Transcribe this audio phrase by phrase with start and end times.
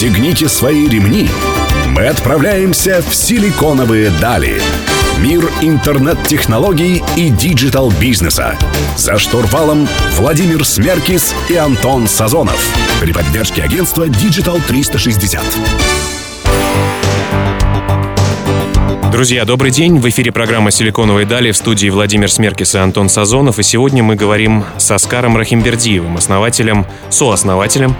[0.00, 1.28] Пристегните свои ремни.
[1.88, 4.58] Мы отправляемся в силиконовые дали.
[5.18, 8.56] Мир интернет-технологий и digital-бизнеса.
[8.96, 12.58] За штурвалом Владимир Смеркис и Антон Сазонов.
[12.98, 15.42] При поддержке агентства Digital 360.
[19.12, 19.98] Друзья, добрый день.
[19.98, 23.58] В эфире программа «Силиконовые дали» в студии Владимир Смеркис и Антон Сазонов.
[23.58, 27.94] И сегодня мы говорим с Аскаром Рахимбердиевым, основателем, сооснователем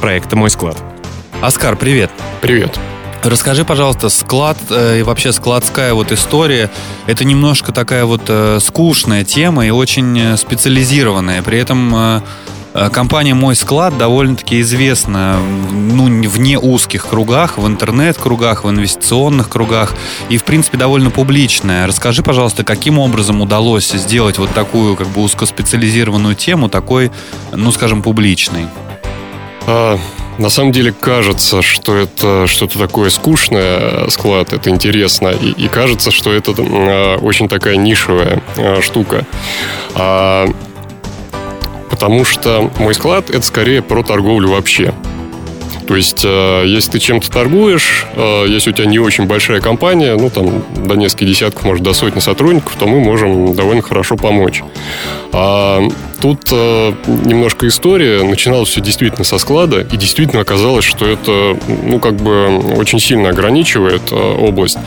[0.00, 0.93] проекта «Мой склад».
[1.40, 2.10] Оскар, привет.
[2.40, 2.78] Привет.
[3.22, 6.70] Расскажи, пожалуйста, склад э, и вообще складская вот история,
[7.06, 11.42] это немножко такая вот э, скучная тема и очень э, специализированная.
[11.42, 12.20] При этом э,
[12.74, 15.38] э, компания «Мой склад» довольно-таки известна
[15.70, 19.94] ну, в не узких кругах, в интернет-кругах, в инвестиционных кругах
[20.28, 21.86] и, в принципе, довольно публичная.
[21.86, 27.10] Расскажи, пожалуйста, каким образом удалось сделать вот такую как бы узкоспециализированную тему такой,
[27.52, 28.66] ну, скажем, публичной?
[30.38, 36.10] На самом деле кажется, что это что-то такое скучное, склад, это интересно, и, и кажется,
[36.10, 39.24] что это а, очень такая нишевая а, штука.
[39.94, 40.48] А,
[41.88, 44.92] потому что мой склад это скорее про торговлю вообще.
[45.86, 50.16] То есть, э, если ты чем-то торгуешь, э, если у тебя не очень большая компания,
[50.16, 54.62] ну, там, до нескольких десятков, может, до сотни сотрудников, то мы можем довольно хорошо помочь.
[55.32, 55.86] А
[56.24, 58.22] тут э, немножко история.
[58.22, 63.28] Начиналось все действительно со склада, и действительно оказалось, что это, ну, как бы очень сильно
[63.28, 64.78] ограничивает э, область.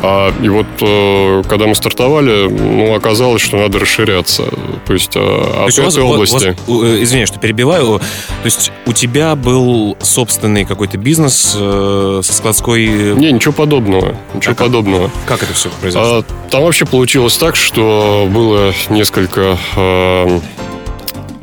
[0.00, 4.42] А, и вот, э, когда мы стартовали, ну, оказалось, что надо расширяться.
[4.86, 6.56] То есть, э, То от есть вас- этой области...
[6.66, 7.98] у вас- э, извиняюсь, что перебиваю.
[7.98, 12.84] То есть у тебя был собственный какой-то бизнес э, со складской...
[13.16, 14.14] Не, ничего подобного.
[14.34, 14.66] Ничего А как?
[14.66, 15.10] подобного.
[15.24, 16.18] Как это все произошло?
[16.18, 20.40] А, там вообще получилось так, что было несколько э,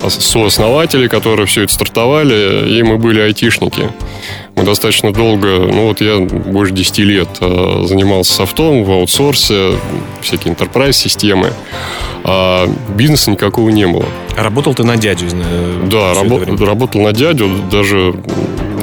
[0.07, 3.91] сооснователей, которые все это стартовали, и мы были айтишники.
[4.55, 9.73] Мы достаточно долго, ну вот я больше 10 лет э, занимался софтом в аутсорсе,
[10.21, 11.53] всякие enterprise системы
[12.23, 14.05] а бизнеса никакого не было.
[14.37, 15.27] А работал ты на дядю?
[15.31, 16.65] э, Да, время?
[16.65, 18.13] работал на дядю, даже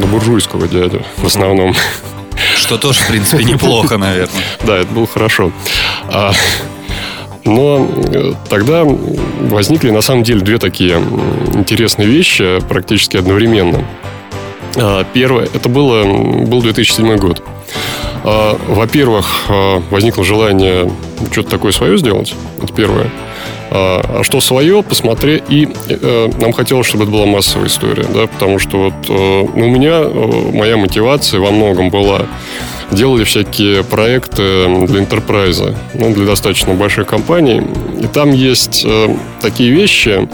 [0.00, 1.75] на буржуйского дядю в основном.
[2.56, 4.43] Что тоже, в принципе, неплохо, наверное.
[4.66, 5.53] Да, это было хорошо.
[7.46, 10.96] Но э, тогда возникли на самом деле две такие
[11.54, 13.84] интересные вещи практически одновременно.
[14.76, 16.04] А, Первое, это было,
[16.44, 17.42] был 2007 год.
[18.24, 20.90] А, Во-первых, а, возникло желание
[21.32, 22.34] что-то такое свое сделать.
[22.62, 23.10] Это первое.
[23.68, 25.42] А что свое, посмотреть.
[25.48, 29.66] И э, нам хотелось, чтобы это была массовая история, да, потому что вот э, ну,
[29.66, 32.22] у меня э, моя мотивация во многом была
[32.91, 37.62] делали всякие проекты для enterprise а, ну, для достаточно большой компании.
[38.00, 39.08] И там есть э,
[39.41, 40.28] такие вещи,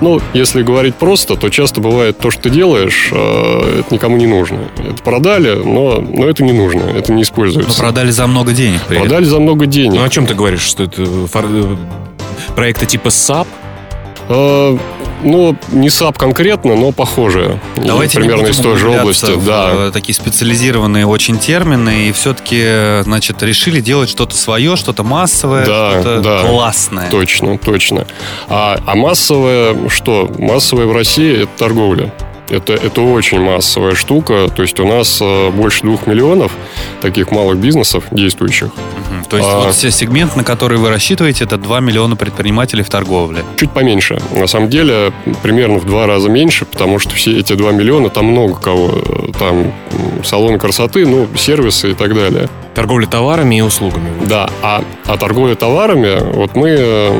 [0.00, 4.26] ну, если говорить просто, то часто бывает то, что ты делаешь, э, это никому не
[4.26, 4.58] нужно.
[4.78, 7.80] Это продали, но, но это не нужно, это не Но используется.
[7.80, 8.80] продали за много денег.
[8.86, 9.08] при этом.
[9.08, 9.94] Продали за много денег.
[9.98, 10.60] Ну о чем ты говоришь?
[10.62, 11.76] Что это фор- э,
[12.54, 13.46] проекты типа SAP?
[15.22, 17.60] Ну, не SAP конкретно, но похожие.
[17.76, 19.30] И Давайте не примерно будем из той же области.
[19.32, 19.70] в, Да.
[19.74, 25.90] э, такие специализированные очень термины, и все-таки, значит, решили делать что-то свое, что-то массовое, Да,
[26.00, 26.48] что-то да.
[26.48, 27.10] классное.
[27.10, 28.06] Точно, точно.
[28.48, 30.30] А, а массовое что?
[30.38, 32.12] Массовое в России это торговля.
[32.50, 34.48] Это, это очень массовая штука.
[34.54, 36.52] То есть у нас э, больше двух миллионов
[37.02, 38.70] таких малых бизнесов действующих.
[39.28, 39.58] То есть А.
[39.60, 43.44] вот все сегмент, на который вы рассчитываете, это 2 миллиона предпринимателей в торговле.
[43.56, 44.18] Чуть поменьше.
[44.32, 45.12] На самом деле,
[45.42, 48.90] примерно в два раза меньше, потому что все эти 2 миллиона, там много кого.
[49.04, 52.48] Э, Там м, салоны красоты, ну, сервисы и так далее.
[52.74, 54.08] Торговля товарами и услугами.
[54.26, 57.12] Да, а, а торговля товарами, вот мы, э,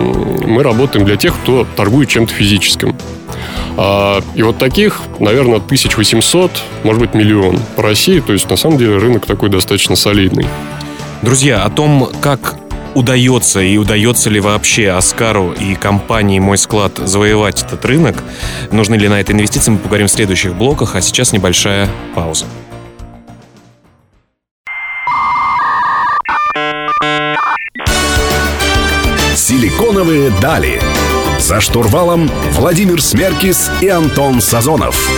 [0.46, 2.96] мы работаем для тех, кто торгует чем-то физическим.
[3.76, 6.50] А, и вот таких, наверное, 1800,
[6.82, 8.20] может быть, миллион по России.
[8.20, 10.46] То есть, на самом деле, рынок такой достаточно солидный.
[11.22, 12.54] Друзья, о том, как
[12.94, 18.22] удается и удается ли вообще Оскару и компании «Мой склад» завоевать этот рынок,
[18.70, 22.46] нужны ли на это инвестиции, мы поговорим в следующих блоках, а сейчас небольшая пауза.
[29.34, 30.80] Силиконовые дали.
[31.40, 35.08] За штурвалом Владимир Смеркис и Антон Сазонов.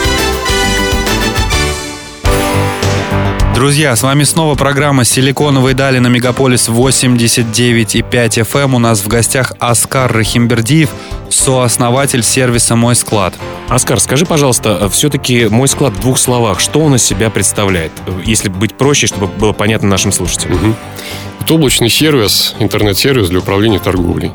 [3.60, 8.74] Друзья, с вами снова программа «Силиконовые дали» на Мегаполис 89,5 FM.
[8.76, 10.88] У нас в гостях Оскар Рахимбердиев,
[11.28, 13.34] сооснователь сервиса «Мой склад».
[13.68, 17.92] Оскар, скажи, пожалуйста, все-таки «Мой склад» в двух словах, что он из себя представляет?
[18.24, 20.56] Если быть проще, чтобы было понятно нашим слушателям.
[20.56, 20.76] Мгм.
[21.42, 24.32] Это облачный сервис, интернет-сервис для управления торговлей.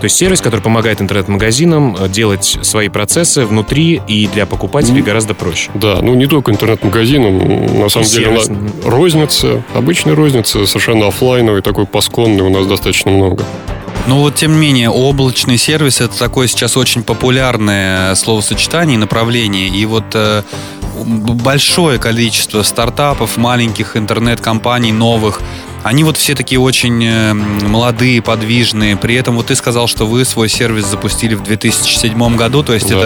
[0.00, 5.04] То есть сервис, который помогает интернет-магазинам э, делать свои процессы внутри и для покупателей mm.
[5.04, 5.70] гораздо проще.
[5.74, 8.50] Да, ну не только интернет-магазинам, на самом и деле сервис.
[8.84, 13.44] розница, обычная розница, совершенно офлайновый, такой пасконный у нас достаточно много.
[14.06, 19.68] Но вот, тем не менее, облачный сервис это такое сейчас очень популярное словосочетание и направление.
[19.68, 20.42] И вот э,
[21.04, 25.40] большое количество стартапов, маленьких интернет-компаний, новых,
[25.84, 28.96] они вот все такие очень э, молодые, подвижные.
[28.96, 32.88] При этом вот ты сказал, что вы свой сервис запустили в 2007 году, то есть
[32.88, 32.96] да.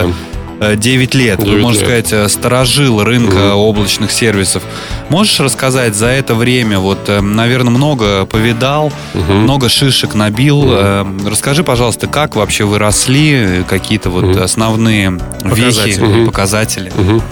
[0.60, 1.38] это 9 э, лет.
[1.40, 2.06] 9 Вы, можно лет.
[2.06, 3.64] сказать, э, сторожил рынка угу.
[3.64, 4.62] облачных сервисов.
[5.08, 9.32] Можешь рассказать за это время, вот, э, наверное, много повидал, угу.
[9.32, 10.60] много шишек набил.
[10.60, 11.28] Угу.
[11.28, 14.40] Расскажи, пожалуйста, как вообще вы росли, какие-то вот угу.
[14.40, 16.00] основные показатели.
[16.00, 16.26] вехи, угу.
[16.26, 16.92] показатели?
[16.96, 17.22] Угу.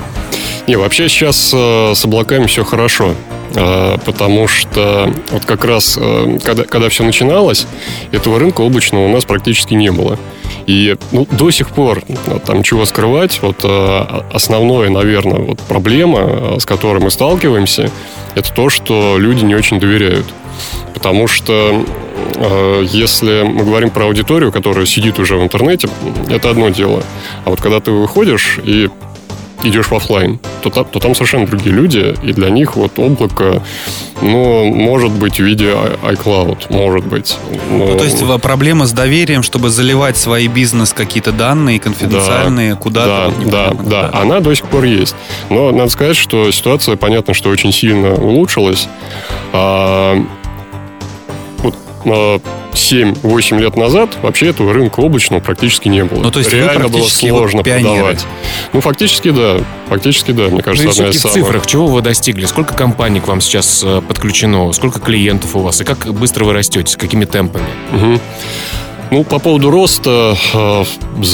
[0.66, 3.14] Не, вообще сейчас с облаками все хорошо
[3.56, 5.98] потому что вот как раз,
[6.44, 7.66] когда, когда все начиналось,
[8.12, 10.18] этого рынка облачного у нас практически не было.
[10.66, 16.20] И ну, до сих пор, ну, там чего скрывать, вот э, основное, наверное, вот проблема,
[16.20, 17.90] э, с которой мы сталкиваемся,
[18.34, 20.26] это то, что люди не очень доверяют.
[20.92, 21.84] Потому что
[22.34, 25.88] э, если мы говорим про аудиторию, которая сидит уже в интернете,
[26.28, 27.04] это одно дело.
[27.44, 28.90] А вот когда ты выходишь и
[29.62, 33.62] идешь в офлайн, то, там, то там совершенно другие люди, и для них вот облако,
[34.20, 37.36] ну, может быть в виде iCloud, может быть.
[37.70, 37.86] Но...
[37.86, 43.06] Ну, то есть проблема с доверием, чтобы заливать свои бизнес какие-то данные конфиденциальные да, куда-то.
[43.06, 45.14] Да, вот, да, да, да, она до сих пор есть.
[45.50, 48.88] Но надо сказать, что ситуация, понятно, что очень сильно улучшилась.
[52.06, 56.22] А, вот, а, 7-8 лет назад вообще этого рынка облачного практически не было.
[56.22, 58.24] Ну, то есть Реально было сложно продавать.
[58.72, 59.58] Ну, фактически да.
[59.88, 62.46] Фактически да, мне кажется, ну, одна из в цифрах, чего вы достигли?
[62.46, 64.72] Сколько компаний к вам сейчас э, подключено?
[64.72, 65.80] Сколько клиентов у вас?
[65.80, 66.92] И как быстро вы растете?
[66.92, 67.66] С какими темпами?
[67.92, 68.20] Угу.
[69.10, 70.84] Ну, по поводу роста, э,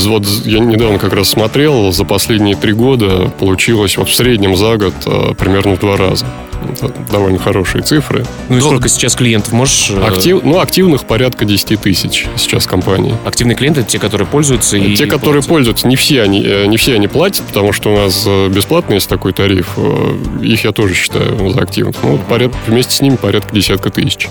[0.07, 4.77] вот я недавно как раз смотрел, за последние три года получилось вот в среднем за
[4.77, 6.27] год э, примерно в два раза.
[6.71, 8.25] Это довольно хорошие цифры.
[8.49, 9.91] Ну и сколько сейчас клиентов можешь...
[9.91, 13.15] Э, актив, ну, активных порядка 10 тысяч сейчас компаний.
[13.25, 14.95] Активные клиенты это те, которые пользуются и...
[14.95, 15.49] Те, которые платят.
[15.49, 19.33] пользуются, не все, они, не все они платят, потому что у нас бесплатный есть такой
[19.33, 19.79] тариф.
[20.43, 21.97] Их я тоже считаю за активных.
[22.03, 24.29] Ну, вот порядка, вместе с ними порядка десятка тысяч.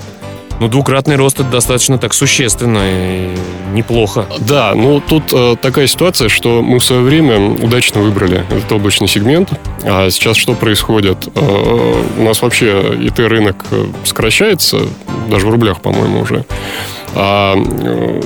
[0.62, 3.36] Ну, двукратный рост это достаточно так существенно и
[3.74, 4.28] неплохо.
[4.42, 9.08] Да, ну тут э, такая ситуация, что мы в свое время удачно выбрали этот облачный
[9.08, 9.50] сегмент.
[9.84, 11.28] А сейчас что происходит?
[11.34, 14.82] Э, у нас вообще ИТ-рынок э, сокращается,
[15.32, 16.46] даже в рублях, по-моему, уже
[17.16, 17.56] а,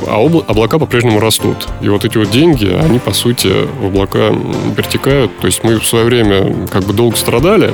[0.08, 1.68] а обла- облака по-прежнему растут.
[1.82, 4.34] И вот эти вот деньги, они, по сути, в облака
[4.76, 5.38] перетекают.
[5.40, 7.74] То есть мы в свое время как бы долго страдали,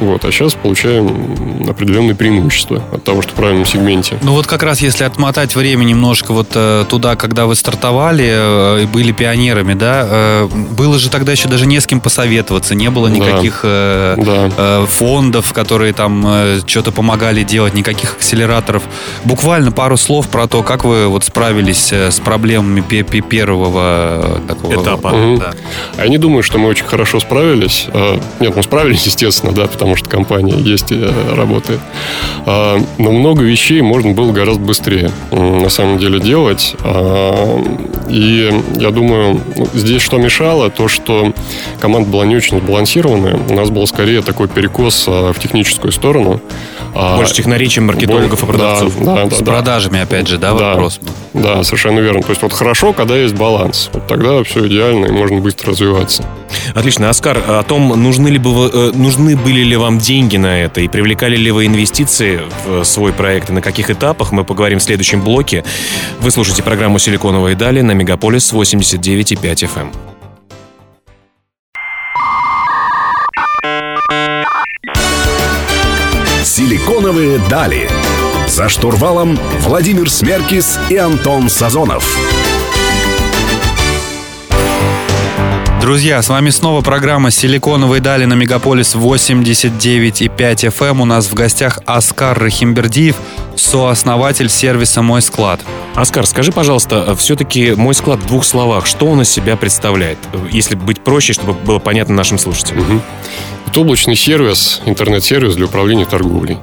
[0.00, 4.18] вот, а сейчас получаем определенные преимущества от того, что в правильном сегменте.
[4.22, 8.82] Ну вот как раз если отмотать время немножко вот э, туда, когда вы стартовали э,
[8.82, 12.90] и были пионерами, да, э, было же тогда еще даже не с кем посоветоваться, не
[12.90, 13.68] было никаких да.
[13.68, 14.86] Э, да.
[14.86, 18.82] фондов, которые там что-то помогали делать, никаких акселераторов.
[19.24, 25.08] Буквально пару слов про то, как вы вот справились с проблемами первого такого этапа.
[25.08, 25.38] Угу.
[25.38, 25.52] Да.
[25.98, 27.86] Я не думаю, что мы очень хорошо справились.
[28.40, 31.80] Нет, мы справились, естественно, да, потому что компания есть и э, работает.
[32.46, 36.74] А, но много вещей можно было гораздо быстрее на самом деле делать.
[36.82, 37.62] А,
[38.08, 41.32] и я думаю, ну, здесь что мешало, то, что
[41.80, 43.38] команда была не очень сбалансированная.
[43.48, 46.40] У нас был скорее такой перекос а, в техническую сторону.
[46.94, 48.48] Больше технарей, чем маркетологов Боль...
[48.48, 48.92] и продавцов.
[48.98, 49.44] Да, да, да, С да.
[49.44, 51.00] продажами, опять же, да, да, вопрос?
[51.32, 52.22] Да, совершенно верно.
[52.22, 53.90] То есть вот хорошо, когда есть баланс.
[53.92, 56.24] Вот тогда все идеально и можно быстро развиваться.
[56.74, 57.10] Отлично.
[57.10, 60.88] Оскар, о том, нужны, ли бы, э, нужны были ли вам деньги на это и
[60.88, 65.22] привлекали ли вы инвестиции в свой проект и на каких этапах, мы поговорим в следующем
[65.22, 65.64] блоке.
[66.20, 70.13] Вы слушаете программу «Силиконовые дали» на Мегаполис 89,5 FM.
[76.56, 77.90] «Силиконовые дали».
[78.46, 82.16] За штурвалом Владимир Смеркис и Антон Сазонов.
[85.80, 90.90] Друзья, с вами снова программа «Силиконовые дали» на Мегаполис 89,5 FM.
[90.90, 91.00] Эм.
[91.00, 93.16] У нас в гостях Оскар Рахимбердиев,
[93.56, 95.60] сооснователь сервиса «Мой склад».
[95.96, 100.18] Оскар, скажи, пожалуйста, все-таки «Мой склад» в двух словах, что он из себя представляет?
[100.52, 102.82] Если быть проще, чтобы было понятно нашим слушателям.
[102.82, 103.02] Угу.
[103.74, 106.58] Это облачный сервис, интернет-сервис для управления торговлей.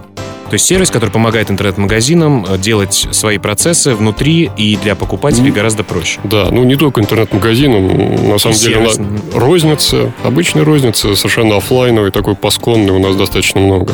[0.49, 5.53] То есть сервис, который помогает интернет-магазинам э, делать свои процессы внутри и для покупателей mm.
[5.53, 6.21] гораздо проще.
[6.23, 8.99] Да, ну не только интернет-магазинам, на самом и деле сервис.
[9.33, 13.93] розница, обычная розница, совершенно офлайновый, такой пасконный у нас достаточно много.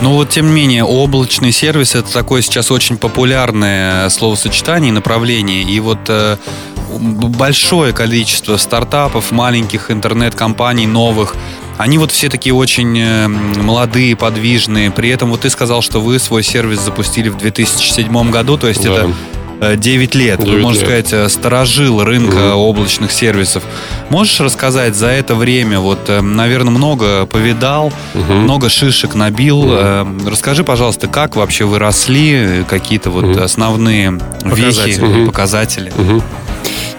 [0.00, 5.62] Но вот тем не менее, облачный сервис это такое сейчас очень популярное словосочетание и направление.
[5.62, 6.38] И вот э,
[6.98, 11.36] большое количество стартапов, маленьких интернет-компаний, новых,
[11.78, 14.90] они вот все такие очень э, молодые, подвижные.
[14.90, 18.84] При этом вот ты сказал, что вы свой сервис запустили в 2007 году, то есть
[18.84, 18.92] да.
[18.92, 19.12] это
[19.60, 20.40] 9 э, лет.
[20.40, 20.86] 9 Вы, можно лет.
[20.86, 22.62] сказать, э, сторожил рынка угу.
[22.62, 23.62] облачных сервисов.
[24.10, 28.32] Можешь рассказать за это время, вот, э, наверное, много повидал, угу.
[28.32, 29.60] много шишек набил.
[29.60, 30.30] Угу.
[30.30, 33.40] Расскажи, пожалуйста, как вообще вы росли, какие-то вот угу.
[33.40, 34.92] основные показатели.
[34.92, 35.26] вехи, угу.
[35.26, 35.92] показатели?
[35.96, 36.22] Угу.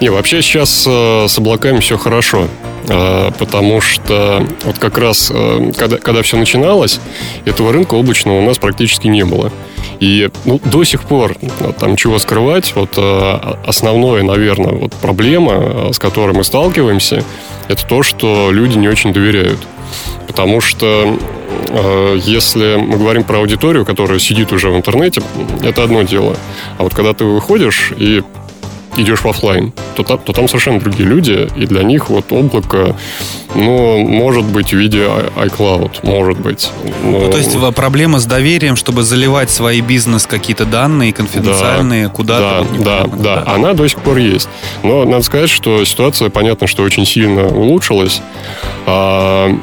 [0.01, 2.47] Не, вообще сейчас с облаками все хорошо.
[2.89, 6.99] А, потому что вот как раз, э, когда, когда все начиналось,
[7.45, 9.51] этого рынка облачного у нас практически не было.
[9.99, 11.35] И ну, до сих пор
[11.79, 17.23] там чего скрывать, вот э, основная, наверное, вот проблема, э, с которой мы сталкиваемся,
[17.67, 19.59] это то, что люди не очень доверяют.
[20.27, 21.17] Потому что
[22.25, 25.21] если мы говорим про аудиторию, которая сидит уже в интернете,
[25.63, 26.35] это одно дело.
[26.77, 28.21] А вот когда ты выходишь и
[28.97, 32.95] идешь в офлайн, то, там, то там совершенно другие люди, и для них вот облако,
[33.55, 36.69] ну, может быть в виде iCloud, может быть.
[37.03, 37.19] Но...
[37.19, 42.41] Ну, то есть проблема с доверием, чтобы заливать свои бизнес какие-то данные конфиденциальные да, куда-то.
[42.41, 44.49] Да, вот да, да, да, она до сих пор есть.
[44.83, 48.21] Но надо сказать, что ситуация, понятно, что очень сильно улучшилась.
[48.85, 49.55] А,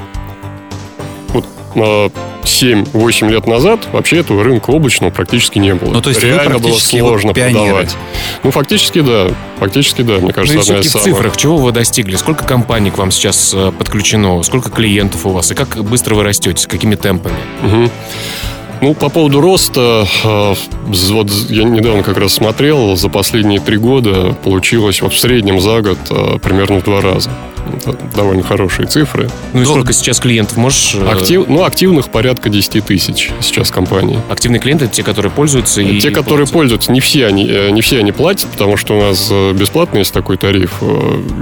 [1.29, 2.11] вот, а,
[2.45, 5.93] 7-8 лет назад вообще этого рынка облачного практически не было.
[5.93, 7.97] Ну, то есть Реально было сложно вот продавать.
[8.43, 9.29] Ну, фактически да.
[9.59, 11.05] Фактически да, мне кажется, ну, одна из в самых...
[11.05, 12.17] цифрах чего вы достигли?
[12.17, 14.43] Сколько компаний к вам сейчас э, подключено?
[14.43, 15.51] Сколько клиентов у вас?
[15.53, 16.63] И как быстро вы растете?
[16.63, 17.39] С какими темпами?
[17.63, 17.91] Угу.
[18.81, 20.55] Ну, по поводу роста, э,
[21.11, 25.81] вот я недавно как раз смотрел, за последние три года получилось вот в среднем за
[25.81, 27.31] год э, примерно в два раза.
[27.79, 29.31] Это довольно хорошие цифры.
[29.55, 30.97] Ну и сколько сейчас клиентов можешь?
[30.97, 34.21] Э, Актив, ну, активных порядка 10 тысяч сейчас компании.
[34.29, 35.99] Активные клиенты это те, которые пользуются и...
[35.99, 40.01] Те, которые пользуются, не все они, не все они платят, потому что у нас бесплатный
[40.01, 40.83] есть такой тариф.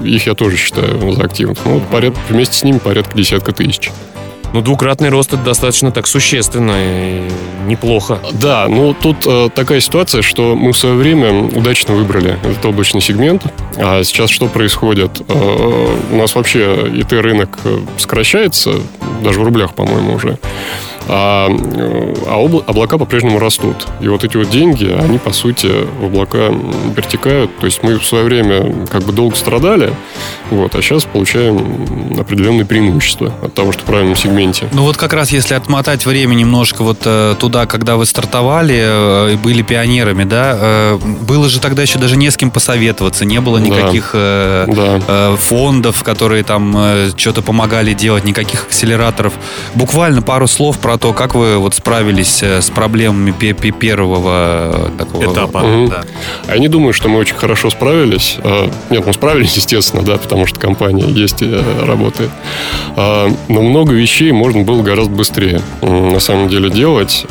[0.05, 1.59] Их я тоже считаю за активных.
[1.65, 3.91] Ну, порядка, вместе с ними порядка десятка тысяч.
[4.53, 7.29] Ну, двукратный рост это достаточно так существенно и
[7.67, 8.21] неплохо.
[8.33, 13.01] Да, ну тут э, такая ситуация, что мы в свое время удачно выбрали этот облачный
[13.01, 13.45] сегмент.
[13.77, 15.23] А сейчас что происходит?
[15.29, 18.75] Э, у нас вообще ИТ-рынок э, сокращается,
[19.23, 20.39] даже в рублях, по-моему, уже
[21.09, 21.49] а,
[22.27, 23.87] а обла- облака по-прежнему растут.
[24.01, 25.69] И вот эти вот деньги, они, по сути,
[26.01, 26.53] в облака
[26.95, 27.57] перетекают.
[27.59, 29.93] То есть мы в свое время как бы долго страдали,
[30.51, 34.69] вот, а сейчас получаем определенные преимущества от того, что в правильном сегменте.
[34.73, 39.33] Ну вот как раз если отмотать время немножко вот э, туда, когда вы стартовали э,
[39.35, 43.41] и были пионерами, да, э, было же тогда еще даже не с кем посоветоваться, не
[43.41, 44.67] было никаких да.
[44.67, 45.37] Да.
[45.37, 49.12] фондов, которые там что-то помогали делать, никаких акселераторов.
[49.75, 55.59] Буквально пару слов про то, как вы вот справились с проблемами первого такого этапа.
[55.59, 55.89] Угу.
[55.89, 56.05] Да.
[56.49, 58.37] Я не думаю, что мы очень хорошо справились.
[58.91, 62.31] Нет, мы справились, естественно, да, потому что компания есть и работает.
[62.97, 67.27] Но много вещей можно было гораздо быстрее на самом деле делать.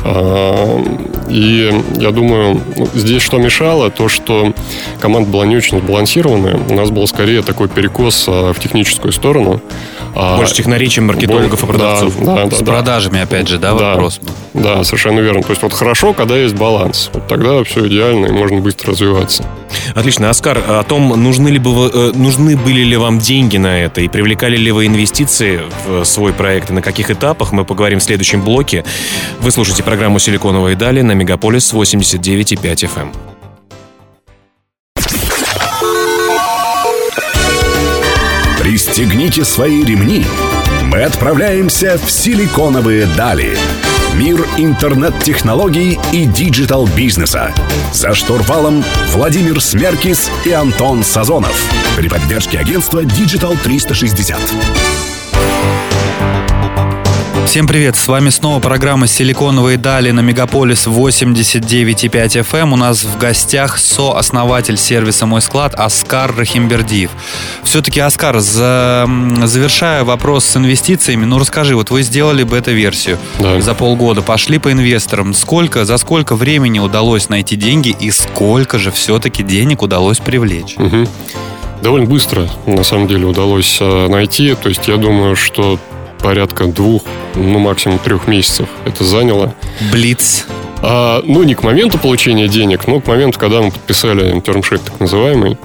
[1.28, 4.52] И я думаю, ну, здесь что мешало, то, что
[5.00, 6.58] команда была не очень сбалансированная.
[6.68, 9.60] У нас был скорее такой перекос в техническую сторону.
[10.14, 12.14] Больше технарей, чем маркетологов и продавцов.
[12.18, 12.64] Да, да, да, С да.
[12.64, 14.20] продажами, опять же, да, да, вопрос?
[14.54, 15.42] Да, совершенно верно.
[15.42, 17.10] То есть вот хорошо, когда есть баланс.
[17.12, 19.44] Вот тогда все идеально и можно быстро развиваться.
[19.94, 20.28] Отлично.
[20.30, 24.08] Оскар, о том, нужны, ли бы, э, нужны были ли вам деньги на это и
[24.08, 28.42] привлекали ли вы инвестиции в свой проект и на каких этапах, мы поговорим в следующем
[28.42, 28.84] блоке.
[29.40, 33.31] Вы слушаете программу «Силиконовые дали» на Мегаполис 89,5 FM.
[38.92, 40.22] Пристегните свои ремни.
[40.82, 43.56] Мы отправляемся в силиконовые дали.
[44.16, 47.54] Мир интернет-технологий и digital-бизнеса.
[47.94, 51.58] За штурвалом Владимир Смеркис и Антон Сазонов.
[51.96, 54.38] При поддержке агентства Digital 360.
[57.46, 62.58] Всем привет, с вами снова программа «Силиконовые дали» на Мегаполис 89,5 FM.
[62.60, 62.72] Эм.
[62.72, 67.10] У нас в гостях сооснователь сервиса «Мой склад» Аскар Рахимбердиев.
[67.62, 69.06] Все-таки, Оскар, за...
[69.44, 73.60] завершая вопрос с инвестициями, ну расскажи, вот вы сделали бета-версию да.
[73.60, 75.34] за полгода, пошли по инвесторам.
[75.34, 80.76] Сколько, за сколько времени удалось найти деньги и сколько же все-таки денег удалось привлечь?
[80.78, 81.08] Угу.
[81.82, 84.54] Довольно быстро, на самом деле, удалось э, найти.
[84.54, 85.78] То есть я думаю, что
[86.22, 87.02] порядка двух,
[87.34, 89.54] ну максимум трех месяцев это заняло.
[89.90, 90.46] Блиц.
[90.84, 94.98] А, ну, не к моменту получения денег, но к моменту, когда мы подписали термшит так
[94.98, 95.56] называемый.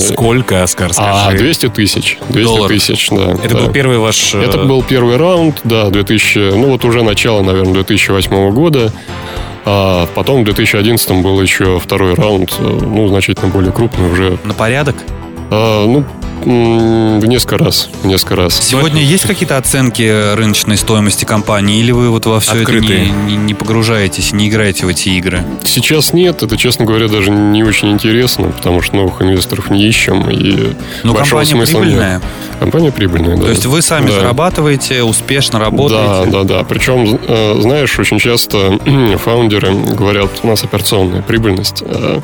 [0.00, 1.10] Сколько, Оскар, скажи?
[1.12, 2.18] А, 200 тысяч.
[2.30, 2.68] 200 Долларов.
[2.68, 3.32] тысяч, да.
[3.42, 3.60] Это да.
[3.60, 4.34] был первый ваш...
[4.34, 8.90] э, Это был первый раунд, да, 2000, ну вот уже начало, наверное, 2008 года.
[9.66, 14.38] А потом в 2011 был еще второй раунд, э, ну, значительно более крупный уже.
[14.44, 14.96] На порядок?
[15.50, 16.04] А, ну,
[16.50, 18.54] в несколько раз, в несколько раз.
[18.60, 23.06] Сегодня есть какие-то оценки рыночной стоимости компании, или вы вот во все Открытые.
[23.06, 25.44] это не, не- не погружаетесь, не играете в эти игры?
[25.64, 30.30] Сейчас нет, это, честно говоря, даже не очень интересно, потому что новых инвесторов не ищем,
[30.30, 31.86] и Но большого компания смысла нет.
[31.88, 32.22] прибыльная.
[32.60, 33.42] Компания прибыльная, да.
[33.42, 34.12] То есть вы сами Да.
[34.20, 36.30] зарабатываете, успешно Да, работаете.
[36.30, 36.64] да, да.
[36.64, 38.78] Причем, э, знаешь, очень часто
[39.18, 41.82] фаундеры говорят, у нас операционная прибыльность.
[41.84, 42.20] Э,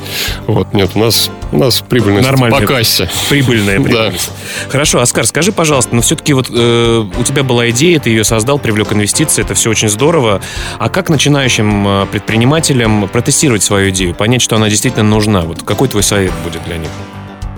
[0.47, 2.57] Вот, нет, у нас, у нас прибыльность Нормально.
[2.59, 3.09] по кассе.
[3.29, 4.12] Прибыльная Да.
[4.13, 4.31] Прибыльность.
[4.69, 8.59] Хорошо, Оскар, скажи, пожалуйста, но все-таки вот э, у тебя была идея, ты ее создал,
[8.59, 10.41] привлек инвестиции, это все очень здорово.
[10.79, 15.41] А как начинающим э, предпринимателям протестировать свою идею, понять, что она действительно нужна?
[15.41, 16.89] Вот какой твой совет будет для них?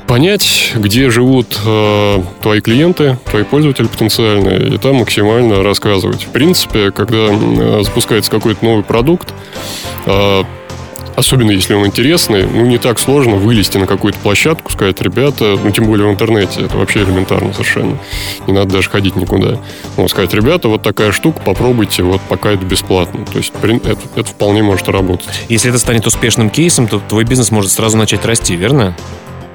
[0.07, 6.23] Понять, где живут э, твои клиенты, твои пользователи потенциальные, и там максимально рассказывать.
[6.25, 9.33] В принципе, когда э, запускается какой-то новый продукт,
[10.05, 10.43] э,
[11.15, 15.71] особенно если он интересный, ну, не так сложно вылезти на какую-то площадку, сказать, ребята, ну,
[15.71, 17.97] тем более в интернете, это вообще элементарно совершенно.
[18.47, 19.59] Не надо даже ходить никуда.
[19.97, 23.25] Ну, сказать, ребята, вот такая штука, попробуйте, вот пока это бесплатно.
[23.25, 25.27] То есть, это, это вполне может работать.
[25.49, 28.95] Если это станет успешным кейсом, то твой бизнес может сразу начать расти, верно?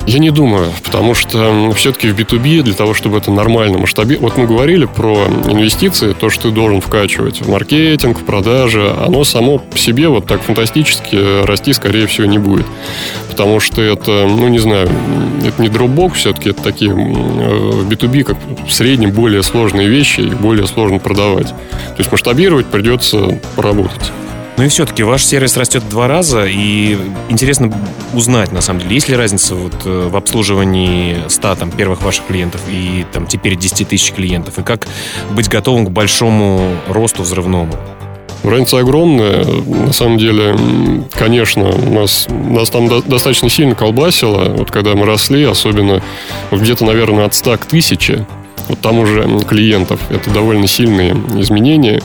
[0.06, 4.22] Я не думаю, потому что все-таки в B2B для того, чтобы это нормально масштабировать...
[4.22, 9.24] Вот мы говорили про инвестиции, то, что ты должен вкачивать в маркетинг, в продажи, оно
[9.24, 12.66] само по себе вот так фантастически расти, скорее всего, не будет.
[13.28, 14.88] Потому что это, ну, не знаю,
[15.44, 20.22] это не Dropbox все-таки, это такие э, в B2B как в среднем более сложные вещи,
[20.22, 21.48] их более сложно продавать.
[21.48, 24.12] То есть масштабировать придется поработать.
[24.60, 26.98] Ну и все-таки ваш сервис растет два раза, и
[27.30, 27.72] интересно
[28.12, 32.26] узнать, на самом деле, есть ли разница вот э, в обслуживании 100 там, первых ваших
[32.26, 34.86] клиентов и там теперь 10 тысяч клиентов, и как
[35.30, 37.72] быть готовым к большому росту взрывному?
[38.44, 39.46] Разница огромная.
[39.46, 40.54] На самом деле,
[41.12, 44.44] конечно, у нас, нас там до- достаточно сильно колбасило.
[44.50, 46.02] Вот когда мы росли, особенно
[46.50, 48.26] где-то, наверное, от 100 к 1000,
[48.70, 50.00] вот там уже клиентов.
[50.10, 52.00] Это довольно сильные изменения.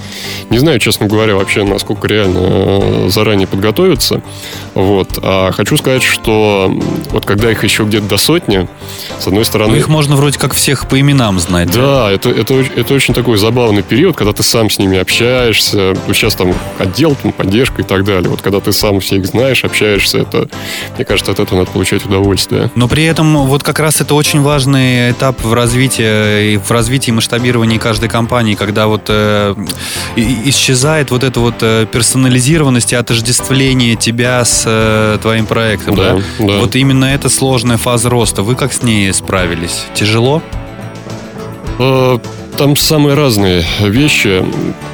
[0.50, 4.22] Не знаю, честно говоря, вообще, насколько реально э, заранее подготовиться.
[4.74, 5.20] Вот.
[5.22, 6.72] А хочу сказать, что
[7.12, 8.68] вот когда их еще где-то до сотни,
[9.20, 9.72] с одной стороны...
[9.72, 11.72] Ну, их можно вроде как всех по именам знать.
[11.72, 15.96] Да, это, это, оч- это очень такой забавный период, когда ты сам с ними общаешься.
[16.08, 18.30] Сейчас там отдел, там, поддержка и так далее.
[18.30, 20.50] Вот когда ты сам всех знаешь, общаешься, это,
[20.96, 22.70] мне кажется, от этого надо получать удовольствие.
[22.76, 27.12] Но при этом вот как раз это очень важный этап в развитии и в развитии
[27.12, 29.56] масштабировании каждой компании, когда вот э,
[30.16, 36.16] исчезает вот эта вот э, персонализированность и отождествление тебя с э, твоим проектом, да?
[36.16, 36.60] Да, да.
[36.60, 38.42] Вот именно эта сложная фаза роста.
[38.44, 39.86] Вы как с ней справились?
[39.94, 40.42] Тяжело?
[42.58, 44.42] Там самые разные вещи.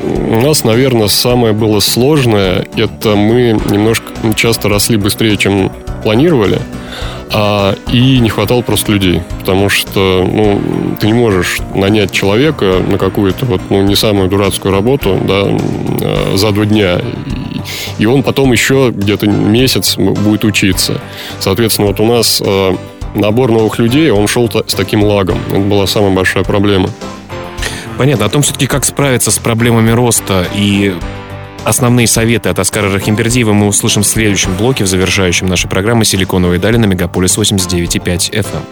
[0.03, 5.71] У нас, наверное, самое было сложное, это мы немножко часто росли быстрее, чем
[6.01, 6.59] планировали,
[7.31, 9.21] а, и не хватало просто людей.
[9.39, 10.59] Потому что ну,
[10.99, 16.37] ты не можешь нанять человека на какую-то вот, ну, не самую дурацкую работу да, э,
[16.37, 16.99] за два дня.
[17.99, 20.99] И, он потом еще где-то месяц будет учиться.
[21.39, 22.75] Соответственно, вот у нас э,
[23.13, 25.37] набор новых людей, он шел с таким лагом.
[25.49, 26.89] Это была самая большая проблема.
[28.01, 28.25] Понятно.
[28.25, 30.95] О том все-таки, как справиться с проблемами роста и
[31.65, 36.59] основные советы от Оскара Рахимбердиева мы услышим в следующем блоке, в завершающем нашей программы «Силиконовые
[36.59, 38.63] дали» на Мегаполис 89,5 FM.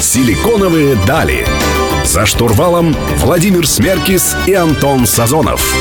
[0.00, 1.46] Силиконовые дали.
[2.04, 5.72] За штурвалом Владимир Смеркис и Антон Сазонов.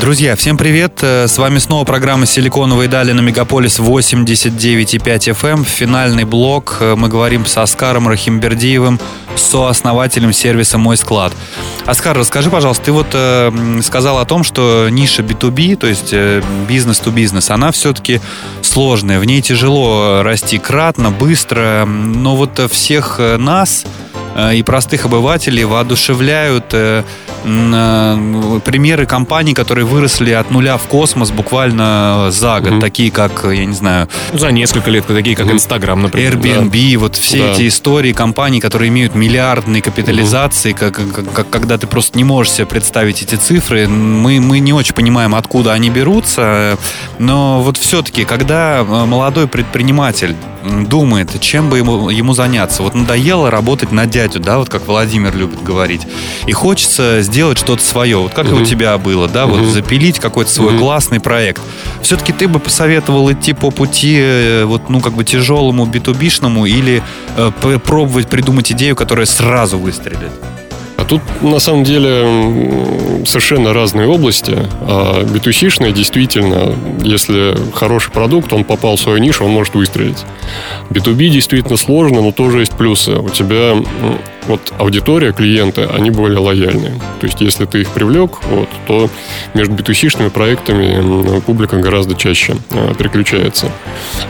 [0.00, 0.98] Друзья, всем привет!
[1.02, 5.64] Э, С вами снова программа «Силиконовые дали» на Мегаполис 89,5 FM.
[5.64, 6.76] Финальный блок.
[6.80, 9.00] Э, Мы говорим с Оскаром Рахимбердиевым,
[9.36, 11.32] сооснователем сервиса «Мой склад».
[11.86, 16.42] Оскар, расскажи, пожалуйста, ты вот э, сказал о том, что ниша B2B, то есть э,
[16.68, 18.20] бизнес-то-бизнес, она все-таки
[18.60, 19.18] сложная.
[19.20, 24.13] В ней тяжело расти кратно, быстро, но вот э, всех э, нас э,
[24.54, 27.02] и простых обывателей воодушевляют э,
[27.44, 32.80] э, примеры компаний, которые выросли от нуля в космос буквально за год, Мгм.
[32.80, 35.50] такие как, я не знаю, За несколько лет, такие как.
[35.52, 36.36] Инстаграм, например.
[36.36, 37.52] Airbnb, вот все Да.
[37.52, 42.52] эти истории компаний, которые имеют миллиардные капитализации, как, как- как- когда ты просто не можешь
[42.54, 46.76] себе представить эти цифры, мы, мы не очень понимаем, откуда они берутся,
[47.18, 52.82] но вот все-таки, когда э, молодой предприниматель думает, чем бы ему, ему заняться.
[52.82, 56.02] Вот надоело работать на дядю, да, вот как Владимир любит говорить.
[56.46, 58.16] И хочется сделать что-то свое.
[58.16, 58.62] Вот как угу.
[58.62, 59.56] у тебя было, да, угу.
[59.56, 60.80] вот запилить какой-то свой угу.
[60.80, 61.62] классный проект.
[62.02, 67.02] Все-таки ты бы посоветовал идти по пути э, вот, ну, как бы тяжелому, битубишному или
[67.36, 67.50] э,
[67.84, 70.30] пробовать придумать идею, которая сразу выстрелит?
[71.04, 74.56] А тут на самом деле совершенно разные области.
[74.80, 75.38] А b
[75.92, 80.24] действительно, если хороший продукт, он попал в свою нишу, он может выстрелить.
[80.88, 83.16] B2B действительно сложно, но тоже есть плюсы.
[83.16, 83.74] У тебя
[84.46, 86.98] вот аудитория, клиенты, они более лояльные.
[87.20, 89.10] То есть, если ты их привлек, вот, то
[89.52, 93.70] между b проектами публика гораздо чаще а, переключается.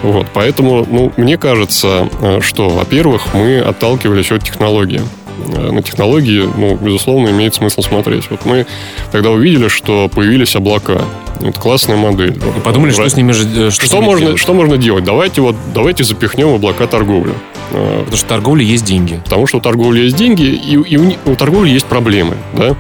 [0.02, 5.02] Вот, поэтому, ну, мне кажется, а, что, во-первых, мы отталкивались от технологии.
[5.38, 8.30] Э, на технологии, ну, безусловно, имеет смысл смотреть.
[8.30, 8.66] Вот мы
[9.10, 11.02] тогда увидели, что появились облака.
[11.40, 12.38] Это классная модель.
[12.38, 14.40] Вы подумали, что с ними же э, что, что можно, делать?
[14.40, 15.04] что можно делать?
[15.04, 17.32] Давайте вот давайте запихнем облака торговли.
[17.72, 19.20] Э, Потому что у торговли есть деньги.
[19.24, 22.36] Потому что у торговли есть деньги, и, и у, у торговли есть проблемы.
[22.52, 22.76] Да?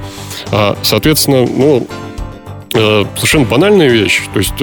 [0.52, 1.86] А, соответственно, ну,
[2.72, 4.22] совершенно банальная вещь.
[4.32, 4.54] То есть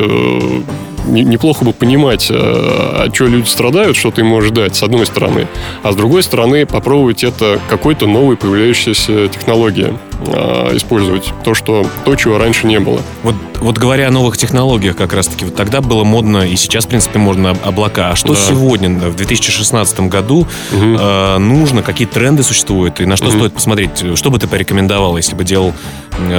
[1.06, 5.48] неплохо бы понимать, а что люди страдают, что ты можешь дать, с одной стороны.
[5.84, 9.94] А с другой стороны, попробовать это какой-то новой появляющейся технологии
[10.28, 11.34] а, использовать.
[11.44, 13.02] То, что, то, чего раньше не было.
[13.24, 16.90] Вот, вот говоря о новых технологиях как раз-таки, вот тогда было модно, и сейчас, в
[16.90, 18.12] принципе, можно облака.
[18.12, 18.40] А что да.
[18.40, 20.48] сегодня, в 2016 году, угу.
[20.72, 23.38] э, нужно, какие тренды существуют, и на что угу.
[23.38, 24.04] стоит посмотреть?
[24.16, 25.74] Что бы ты порекомендовал, если бы делал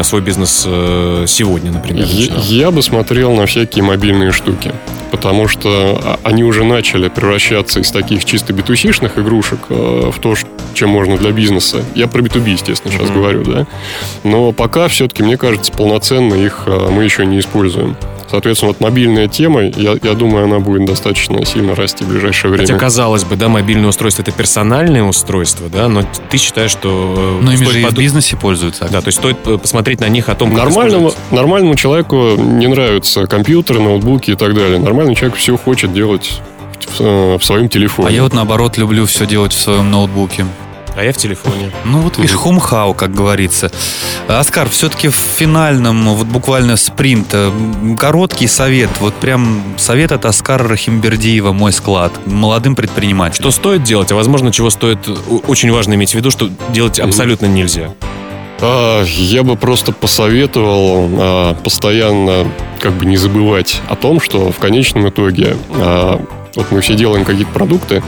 [0.03, 2.07] свой бизнес э, сегодня, например?
[2.09, 4.52] Я, я бы смотрел на всякие мобильные штуки
[5.11, 10.35] потому что а, они уже начали превращаться из таких чисто битусишных игрушек э, в то,
[10.75, 11.85] чем можно для бизнеса.
[11.95, 13.15] Я про B2B, естественно, сейчас mm-hmm.
[13.15, 13.67] говорю, да.
[14.25, 17.97] Но пока все-таки, мне кажется, полноценно их э, мы еще не используем.
[18.33, 22.67] Соответственно, вот мобильная тема, я, я думаю, она будет достаточно сильно расти в ближайшее время.
[22.67, 27.39] Хотя, казалось бы, да, мобильное устройство это персональное устройство, да, но ты считаешь, что...
[27.39, 27.93] Э, но ими же под...
[27.93, 28.89] в бизнесе пользуются.
[28.91, 33.27] Да, то есть стоит посмотреть на них о том, как нормальному, нормальному человеку не нравятся
[33.27, 34.79] компьютеры, ноутбуки и так далее.
[34.79, 36.41] Нормальный человек все хочет делать
[36.87, 38.09] в, э, в своем телефоне.
[38.09, 40.47] А я вот наоборот люблю все делать в своем ноутбуке.
[40.95, 41.71] А я в телефоне.
[41.85, 43.71] Ну вот видишь, хумхау, как говорится.
[44.29, 47.51] Оскар, все-таки в финальном, вот буквально спринт, э,
[47.99, 53.51] короткий совет, вот прям совет от Оскара Рахимбердиева «Мой склад» молодым предпринимателям.
[53.51, 54.99] Что стоит делать, а возможно, чего стоит,
[55.47, 57.91] очень важно иметь в виду, что делать абсолютно нельзя.
[58.61, 62.47] А, я бы просто посоветовал а, постоянно
[62.81, 67.25] как бы не забывать о том, что в конечном итоге а, вот мы все делаем
[67.25, 68.03] какие-то продукты,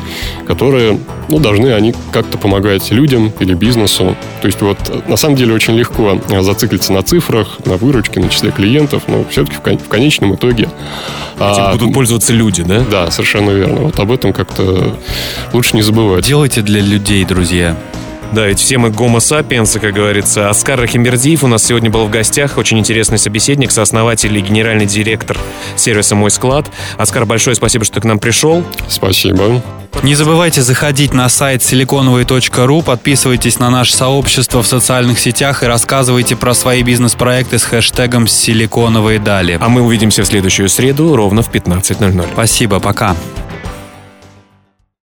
[0.47, 4.17] которые, ну, должны они как-то помогать людям или бизнесу.
[4.43, 4.79] То есть вот
[5.09, 9.57] на самом деле очень легко зациклиться на цифрах, на выручке, на числе клиентов, но все-таки
[9.57, 10.65] в конечном итоге...
[11.37, 12.81] Этим а, будут пользоваться люди, да?
[12.81, 13.81] Да, совершенно верно.
[13.83, 14.97] Вот об этом как-то
[15.53, 16.25] лучше не забывать.
[16.27, 17.77] Делайте для людей, друзья.
[18.33, 20.51] Да, ведь все мы гомо сапиенсы, как говорится.
[20.51, 22.59] Оскар Рахимбердиев у нас сегодня был в гостях.
[22.59, 25.39] Очень интересный собеседник, сооснователь и генеральный директор
[25.77, 26.67] сервиса «Мой склад».
[26.99, 28.65] Оскар, большое спасибо, что ты к нам пришел.
[28.89, 29.63] Спасибо.
[30.03, 36.37] Не забывайте заходить на сайт силиконовый.ру, подписывайтесь на наше сообщество в социальных сетях и рассказывайте
[36.37, 39.59] про свои бизнес-проекты с хэштегом «Силиконовые дали».
[39.61, 42.27] А мы увидимся в следующую среду ровно в 15.00.
[42.33, 43.17] Спасибо, пока.